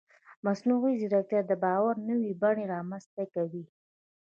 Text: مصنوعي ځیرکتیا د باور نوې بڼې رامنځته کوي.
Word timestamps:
مصنوعي 0.45 0.93
ځیرکتیا 1.01 1.41
د 1.47 1.51
باور 1.63 1.95
نوې 2.09 2.31
بڼې 2.41 2.63
رامنځته 2.73 3.23
کوي. 3.33 3.63